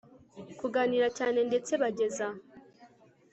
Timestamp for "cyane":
1.17-1.39